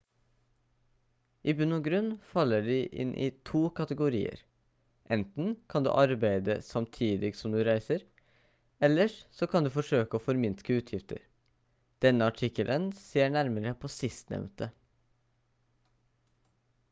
i 1.51 1.53
bunn 1.57 1.73
og 1.75 1.81
grunn 1.87 2.07
faller 2.29 2.63
de 2.67 2.77
inn 3.03 3.09
i 3.25 3.25
2 3.49 3.59
kategorier 3.79 4.39
enten 5.17 5.51
kan 5.73 5.85
du 5.87 5.91
arbeide 6.05 6.55
samtidig 6.69 7.31
som 7.41 7.53
du 7.55 7.59
reiser 7.67 8.01
ellers 8.89 9.17
så 9.41 9.47
kan 9.53 9.69
du 9.69 9.71
forsøke 9.75 10.21
å 10.21 10.25
forminske 10.29 10.77
utgifter 10.79 11.21
denne 12.07 12.31
artikkelen 12.33 12.87
ser 13.03 13.29
nærmere 13.37 13.75
på 13.85 13.93
sistnevnte 13.99 14.71